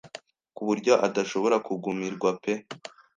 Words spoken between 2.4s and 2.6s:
pe